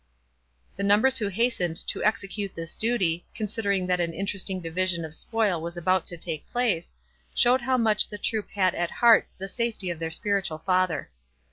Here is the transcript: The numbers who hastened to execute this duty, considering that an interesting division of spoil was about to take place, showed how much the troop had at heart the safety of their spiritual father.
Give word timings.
The 0.77 0.83
numbers 0.83 1.19
who 1.19 1.27
hastened 1.27 1.75
to 1.89 2.03
execute 2.03 2.55
this 2.55 2.73
duty, 2.73 3.23
considering 3.35 3.85
that 3.85 3.99
an 3.99 4.13
interesting 4.15 4.59
division 4.59 5.05
of 5.05 5.13
spoil 5.13 5.61
was 5.61 5.77
about 5.77 6.07
to 6.07 6.17
take 6.17 6.51
place, 6.51 6.95
showed 7.35 7.61
how 7.61 7.77
much 7.77 8.07
the 8.09 8.17
troop 8.17 8.49
had 8.49 8.73
at 8.73 8.89
heart 8.89 9.27
the 9.37 9.47
safety 9.47 9.91
of 9.91 9.99
their 9.99 10.09
spiritual 10.09 10.57
father. 10.57 11.11